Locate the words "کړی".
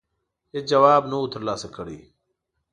1.75-1.99